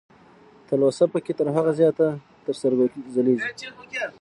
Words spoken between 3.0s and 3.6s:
ځلېږي